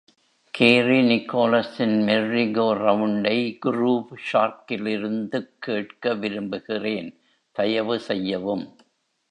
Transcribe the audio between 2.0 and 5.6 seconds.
merry go ரவுண்ட்டை groove ஷார்க்கிலிருந்துக்